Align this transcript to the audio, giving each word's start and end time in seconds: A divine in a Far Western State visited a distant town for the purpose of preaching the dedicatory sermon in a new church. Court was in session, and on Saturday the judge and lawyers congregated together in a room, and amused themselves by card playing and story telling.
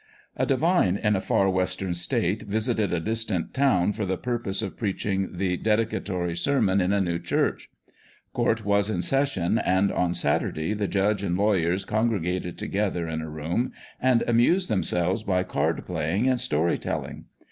A 0.35 0.47
divine 0.47 0.97
in 0.97 1.15
a 1.15 1.21
Far 1.21 1.47
Western 1.47 1.93
State 1.93 2.41
visited 2.47 2.91
a 2.91 2.99
distant 2.99 3.53
town 3.53 3.93
for 3.93 4.03
the 4.03 4.17
purpose 4.17 4.63
of 4.63 4.75
preaching 4.75 5.29
the 5.37 5.57
dedicatory 5.57 6.35
sermon 6.35 6.81
in 6.81 6.91
a 6.91 6.99
new 6.99 7.19
church. 7.19 7.69
Court 8.33 8.65
was 8.65 8.89
in 8.89 9.03
session, 9.03 9.59
and 9.59 9.91
on 9.91 10.15
Saturday 10.15 10.73
the 10.73 10.87
judge 10.87 11.21
and 11.21 11.37
lawyers 11.37 11.85
congregated 11.85 12.57
together 12.57 13.07
in 13.07 13.21
a 13.21 13.29
room, 13.29 13.73
and 14.01 14.23
amused 14.25 14.69
themselves 14.71 15.21
by 15.21 15.43
card 15.43 15.85
playing 15.85 16.27
and 16.27 16.41
story 16.41 16.79
telling. 16.79 17.25